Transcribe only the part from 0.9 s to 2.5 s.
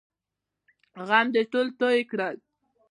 غم دې ټول توی کړل!